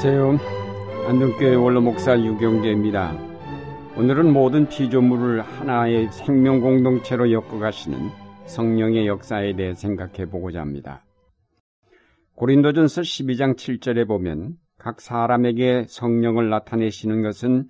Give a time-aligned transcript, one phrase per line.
[0.00, 0.38] 안녕하세요.
[1.08, 3.18] 안동교회 원로 목사 유경재입니다.
[3.96, 7.98] 오늘은 모든 피조물을 하나의 생명 공동체로 엮어가시는
[8.46, 11.04] 성령의 역사에 대해 생각해 보고자 합니다.
[12.36, 17.68] 고린도전서 12장 7절에 보면 각 사람에게 성령을 나타내시는 것은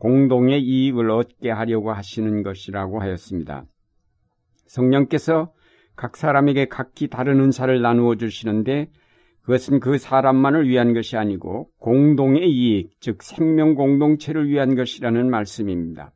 [0.00, 3.66] 공동의 이익을 얻게 하려고 하시는 것이라고 하였습니다.
[4.66, 5.52] 성령께서
[5.94, 8.90] 각 사람에게 각기 다른 은사를 나누어 주시는데
[9.48, 16.12] 그것은 그 사람만을 위한 것이 아니고 공동의 이익, 즉 생명 공동체를 위한 것이라는 말씀입니다.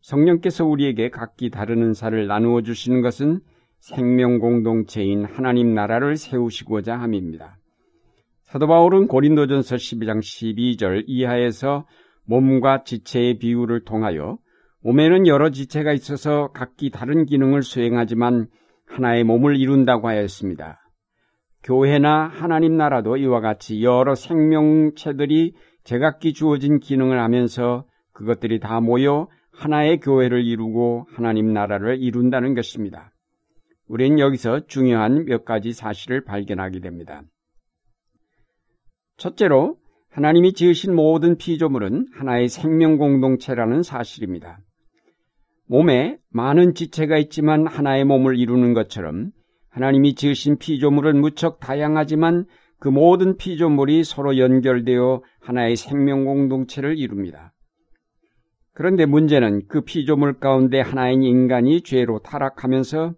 [0.00, 3.40] 성령께서 우리에게 각기 다른 은사를 나누어 주시는 것은
[3.80, 7.58] 생명 공동체인 하나님 나라를 세우시고자 함입니다.
[8.44, 11.88] 사도 바울은 고린도전서 12장 12절 이하에서
[12.26, 14.38] 몸과 지체의 비유를 통하여
[14.84, 18.46] 몸에는 여러 지체가 있어서 각기 다른 기능을 수행하지만
[18.86, 20.81] 하나의 몸을 이룬다고 하였습니다.
[21.62, 30.00] 교회나 하나님 나라도 이와 같이 여러 생명체들이 제각기 주어진 기능을 하면서 그것들이 다 모여 하나의
[30.00, 33.12] 교회를 이루고 하나님 나라를 이룬다는 것입니다.
[33.86, 37.22] 우리는 여기서 중요한 몇 가지 사실을 발견하게 됩니다.
[39.16, 39.76] 첫째로
[40.10, 44.58] 하나님이 지으신 모든 피조물은 하나의 생명 공동체라는 사실입니다.
[45.66, 49.30] 몸에 많은 지체가 있지만 하나의 몸을 이루는 것처럼
[49.72, 52.44] 하나님이 지으신 피조물은 무척 다양하지만
[52.78, 57.54] 그 모든 피조물이 서로 연결되어 하나의 생명 공동체를 이룹니다.
[58.74, 63.14] 그런데 문제는 그 피조물 가운데 하나인 인간이 죄로 타락하면서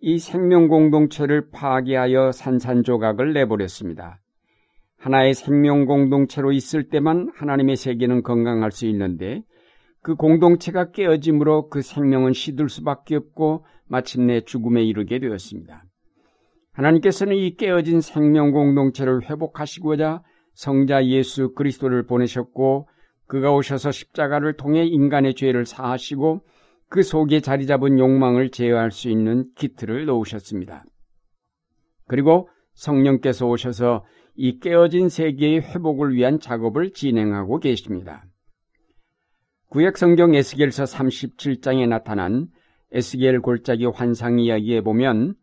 [0.00, 4.18] 이 생명 공동체를 파괴하여 산산조각을 내버렸습니다.
[4.98, 9.42] 하나의 생명 공동체로 있을 때만 하나님의 세계는 건강할 수 있는데
[10.02, 15.84] 그 공동체가 깨어짐으로 그 생명은 시들 수밖에 없고 마침내 죽음에 이르게 되었습니다.
[16.72, 20.22] 하나님께서는 이 깨어진 생명 공동체를 회복하시고자
[20.54, 22.88] 성자 예수 그리스도를 보내셨고
[23.26, 26.44] 그가 오셔서 십자가를 통해 인간의 죄를 사하시고
[26.88, 30.84] 그 속에 자리 잡은 욕망을 제어할 수 있는 기틀을 놓으셨습니다.
[32.06, 34.04] 그리고 성령께서 오셔서
[34.34, 38.24] 이 깨어진 세계의 회복을 위한 작업을 진행하고 계십니다.
[39.72, 42.48] 구약 성경 에스겔서 37장에 나타난
[42.92, 45.34] 에스겔 골짜기 환상 이야기에 보면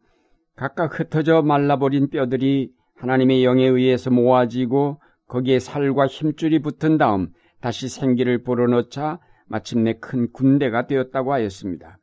[0.55, 7.29] 각각 흩어져 말라버린 뼈들이 하나님의 영에 의해서 모아지고 거기에 살과 힘줄이 붙은 다음
[7.59, 9.17] 다시 생기를 불어넣자
[9.47, 11.97] 마침내 큰 군대가 되었다고 하였습니다.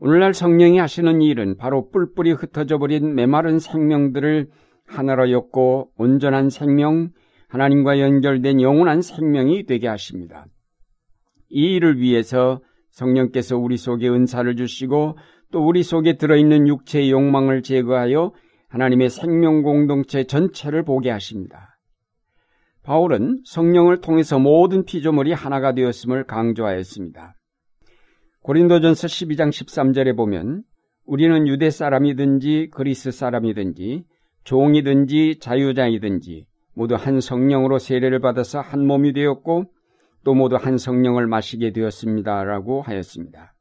[0.00, 4.48] 오늘날 성령이 하시는 일은 바로 뿔뿔이 흩어져 버린 메마른 생명들을
[4.88, 7.10] 하나로 엮고 온전한 생명,
[7.46, 10.46] 하나님과 연결된 영원한 생명이 되게 하십니다.
[11.54, 12.60] 이 일을 위해서
[12.90, 15.16] 성령께서 우리 속에 은사를 주시고
[15.52, 18.32] 또 우리 속에 들어있는 육체의 욕망을 제거하여
[18.68, 21.78] 하나님의 생명 공동체 전체를 보게 하십니다.
[22.82, 27.36] 바울은 성령을 통해서 모든 피조물이 하나가 되었음을 강조하였습니다.
[28.42, 30.64] 고린도전서 12장 13절에 보면
[31.06, 34.04] 우리는 유대 사람이든지 그리스 사람이든지
[34.42, 39.66] 종이든지 자유자이든지 모두 한 성령으로 세례를 받아서 한 몸이 되었고
[40.24, 43.54] 또 모두 한 성령을 마시게 되었습니다라고 하였습니다.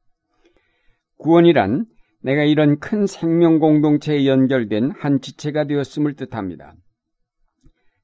[1.18, 1.86] 구원이란
[2.22, 6.74] 내가 이런 큰 생명 공동체에 연결된 한 지체가 되었음을 뜻합니다.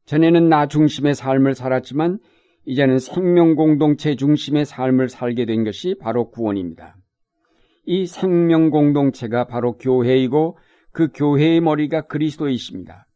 [0.05, 2.19] 전에는 나 중심의 삶을 살았지만
[2.65, 6.95] 이제는 생명 공동체 중심의 삶을 살게 된 것이 바로 구원입니다.
[7.85, 10.57] 이 생명 공동체가 바로 교회이고
[10.91, 13.07] 그 교회의 머리가 그리스도이십니다.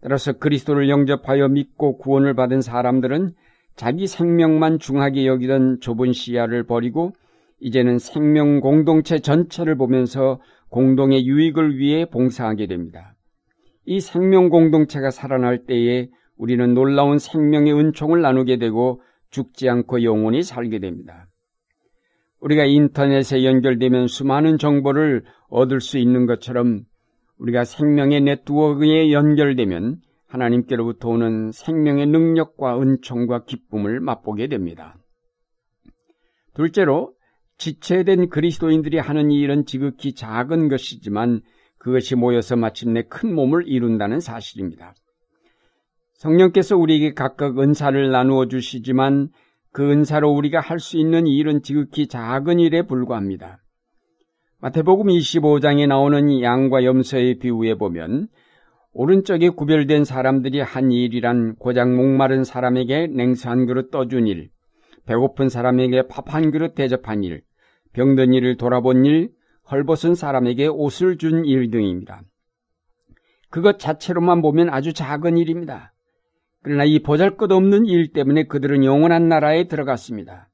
[0.00, 3.34] 따라서 그리스도를 영접하여 믿고 구원을 받은 사람들은
[3.76, 7.12] 자기 생명만 중하게 여기던 좁은 시야를 버리고
[7.60, 13.14] 이제는 생명 공동체 전체를 보면서 공동의 유익을 위해 봉사하게 됩니다.
[13.84, 19.00] 이 생명 공동체가 살아날 때에 우리는 놀라운 생명의 은총을 나누게 되고
[19.30, 21.28] 죽지 않고 영원히 살게 됩니다.
[22.40, 26.82] 우리가 인터넷에 연결되면 수많은 정보를 얻을 수 있는 것처럼
[27.38, 30.00] 우리가 생명의 네트워크에 연결되면
[30.32, 34.96] 하나님께로부터 오는 생명의 능력과 은총과 기쁨을 맛보게 됩니다.
[36.54, 37.14] 둘째로
[37.58, 41.42] 지체된 그리스도인들이 하는 일은 지극히 작은 것이지만
[41.78, 44.94] 그것이 모여서 마침내 큰 몸을 이룬다는 사실입니다.
[46.14, 49.28] 성령께서 우리에게 각각 은사를 나누어 주시지만
[49.72, 53.58] 그 은사로 우리가 할 수 있는 일은 지극히 작은 일에 불과합니다.
[54.60, 58.28] 마태복음 25장에 나오는 양과 염소의 비유에 보면
[58.92, 64.50] 오른쪽에 구별된 사람들이 한 일이란 고작 목마른 사람에게 냉수 한 그릇 떠준 일,
[65.06, 67.42] 배고픈 사람에게 밥 한 그릇 대접한 일,
[67.94, 69.30] 병든 이를 돌아본 일,
[69.70, 72.22] 헐벗은 사람에게 옷을 준 일 등입니다.
[73.50, 75.92] 그것 자체로만 보면 아주 작은 일입니다.
[76.62, 80.48] 그러나 이 보잘 것 없는 일 때문에 그들은 영원한 나라에 들어갔습니다.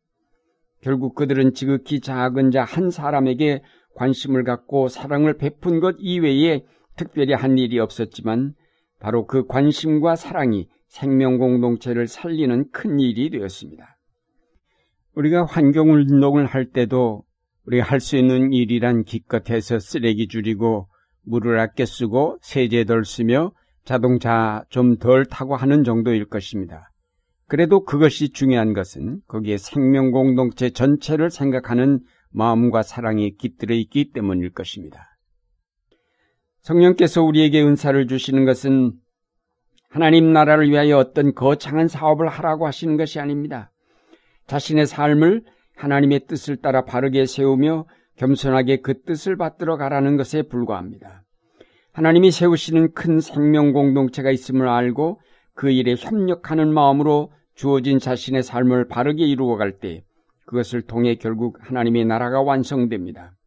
[0.81, 3.63] 결국 그들은 지극히 작은 자 한 사람에게
[3.95, 6.65] 관심을 갖고 사랑을 베푼 것 이외에
[6.99, 8.53] 특별히 한 일이 없었지만
[9.01, 13.97] 바로 그 관심과 사랑이 생명 공동체를 살리는 큰 일이 되었습니다.
[15.15, 17.25] 우리가 환경 운동을 할 때도
[17.65, 20.89] 우리가 할 수 있는 일이란 기껏해서 쓰레기 줄이고
[21.23, 23.53] 물을 아껴 쓰고 세제 덜 쓰며
[23.85, 26.91] 자동차 좀 덜 타고 하는 정도일 것입니다.
[27.47, 35.18] 그래도 그것이 중요한 것은 거기에 생명 공동체 전체를 생각하는 마음과 사랑이 깃들어 있기 때문일 것입니다.
[36.69, 38.93] 성령께서 우리에게 은사를 주시는 것은
[39.89, 43.73] 하나님 나라를 위하여 어떤 거창한 사업을 하라고 하시는 것이 아닙니다.
[44.47, 45.45] 자신의 삶을
[45.77, 47.87] 하나님의 뜻을 따라 바르게 세우며
[48.17, 51.23] 겸손하게 그 뜻을 받들어 가라는 것에 불과합니다.
[51.95, 55.21] 하나님이 세우시는 큰 생명 공동체가 있음을 알고
[55.55, 60.05] 그 일에 협력하는 마음으로 주어진 자신의 삶을 바르게 이루어 갈 때
[60.45, 63.38] 그것을 통해 결국 하나님의 나라가 완성됩니다.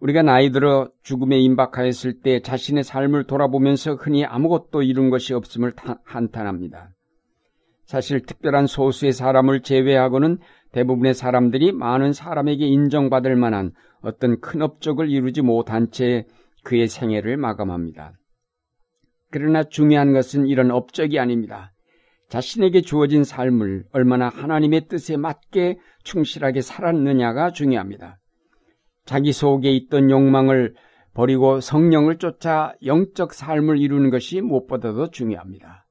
[0.00, 5.72] 우리가 나이 들어 죽음에 임박하였을 때 자신의 삶을 돌아보면서 흔히 아무것도 이룬 것이 없음을
[6.04, 6.90] 한탄합니다.
[7.86, 10.38] 사실 특별한 소수의 사람을 제외하고는
[10.72, 13.72] 대부분의 사람들이 많은 사람에게 인정받을 만한
[14.02, 16.26] 어떤 큰 업적을 이루지 못한 채
[16.64, 18.12] 그의 생애를 마감합니다.
[19.30, 21.72] 그러나 중요한 것은 이런 업적이 아닙니다.
[22.28, 28.18] 자신에게 주어진 삶을 얼마나 하나님의 뜻에 맞게 충실하게 살았느냐가 중요합니다.
[29.06, 30.74] 자기 속에 있던 욕망을
[31.14, 35.86] 버리고 성령을 쫓아 영적 삶을 이루는 것이 무엇보다도 중요합니다.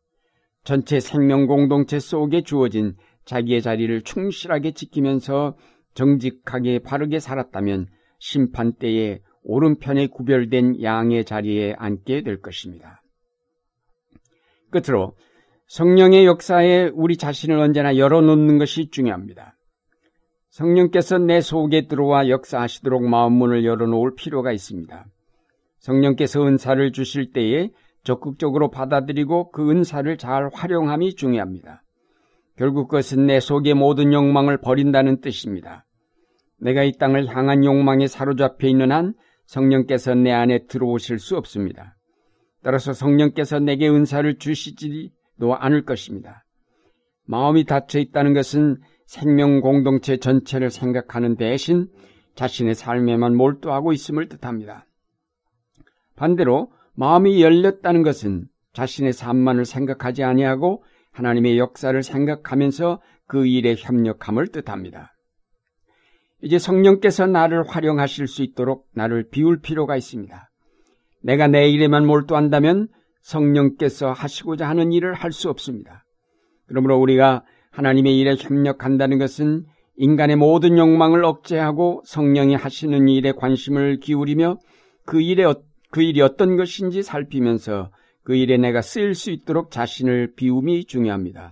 [0.63, 2.95] 전체 생명 공동체 속에 주어진
[3.25, 5.57] 자기의 자리를 충실하게 지키면서
[5.95, 7.88] 정직하게 바르게 살았다면
[8.19, 13.01] 심판 때에 오른편에 구별된 양의 자리에 앉게 될 것입니다.
[14.69, 15.15] 끝으로
[15.67, 19.54] 성령의 역사에 우리 자신을 언제나 열어놓는 것이 중요합니다.
[20.55, 25.05] 성령께서 내 속에 들어와 역사하시도록 마음문을 열어놓을 필요가 있습니다.
[25.79, 27.71] 성령께서 은사를 주실 때에
[28.03, 31.83] 적극적으로 받아들이고 그 은사를 잘 활용함이 중요합니다.
[32.55, 35.85] 결국 그것은 내 속의 모든 욕망을 버린다는 뜻입니다.
[36.61, 39.13] 내가 이 땅을 향한 욕망에 사로잡혀 있는 한
[39.47, 41.97] 성령께서 내 안에 들어오실 수 없습니다.
[42.63, 46.45] 따라서 성령께서 내게 은사를 주시지도 않을 것입니다.
[47.25, 51.87] 마음이 닫혀 있다는 것은 생명 공동체 전체를 생각하는 대신
[52.35, 54.85] 자신의 삶에만 몰두하고 있음을 뜻합니다.
[56.15, 65.13] 반대로 마음이 열렸다는 것은 자신의 삶만을 생각하지 아니하고 하나님의 역사를 생각하면서 그 일에 협력함을 뜻합니다.
[66.41, 70.49] 이제 성령께서 나를 활용하실 수 있도록 나를 비울 필요가 있습니다.
[71.23, 72.89] 내가 내 일에만 몰두한다면
[73.21, 76.05] 성령께서 하시고자 하는 일을 할 수 없습니다.
[76.67, 77.43] 그러므로 우리가
[77.75, 79.66] 하나님의 일에 협력한다는 것은
[79.98, 84.60] 인간의 모든 욕망을 억제하고 성령이 하시는 일에 관심을 기울이며
[85.06, 85.62] 그 일에 어,
[85.92, 87.92] 그 일이 어떤 것인지 살피면서
[88.24, 91.51] 그 일에 내가 쓰일 수 있도록 자신을 비움이 중요합니다.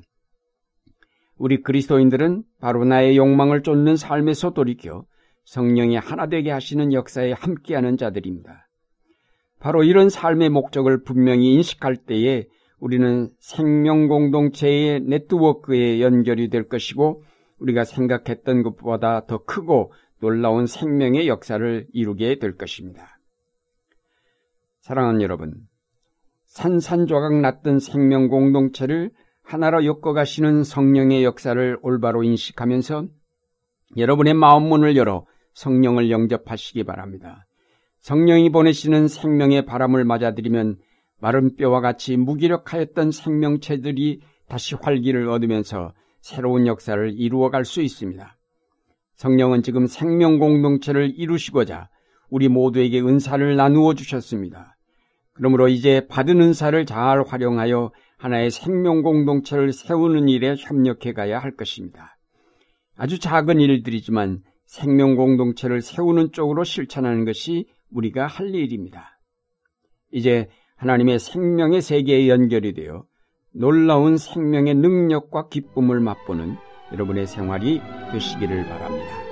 [1.37, 5.05] 우리 그리스도인들은 바로 나의 욕망을 쫓는 삶에서 돌이켜
[5.43, 8.69] 성령이 하나 되게 하시는 역사에 함께하는 자들입니다.
[9.59, 12.45] 바로 이런 삶의 목적을 분명히 인식할 때에
[12.83, 17.23] 우리는 생명 공동체의 네트워크에 연결이 될 것이고
[17.59, 23.17] 우리가 생각했던 것보다 더 크고 놀라운 생명의 역사를 이루게 될 것입니다.
[24.81, 25.61] 사랑하는 여러분,
[26.43, 29.11] 산산조각 났던 생명 공동체를
[29.43, 33.07] 하나로 엮어가시는 성령의 역사를 올바로 인식하면서
[33.95, 37.45] 여러분의 마음 문을 열어 성령을 영접하시기 바랍니다.
[37.99, 40.79] 성령이 보내시는 생명의 바람을 맞아들이면
[41.23, 48.37] 마른 뼈와 같이 무기력하였던 생명체들이 다시 활기를 얻으면서 새로운 역사를 이루어갈 수 있습니다.
[49.15, 51.87] 성령은 지금 생명 공동체를 이루시고자
[52.29, 54.75] 우리 모두에게 은사를 나누어 주셨습니다.
[55.31, 62.17] 그러므로 이제 받은 은사를 잘 활용하여 하나의 생명 공동체를 세우는 일에 협력해 가야 할 것입니다.
[62.97, 69.21] 아주 작은 일들이지만 생명 공동체를 세우는 쪽으로 실천하는 것이 우리가 할 일입니다.
[70.11, 73.05] 이제 하나님의 생명의 세계에 연결이 되어
[73.51, 76.55] 놀라운 생명의 능력과 기쁨을 맛보는
[76.91, 79.23] 여러분의 생활이 되시기를 바랍니다.